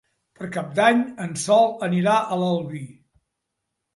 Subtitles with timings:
[0.37, 2.83] Per Cap d'Any en Sol anirà a l'Albi.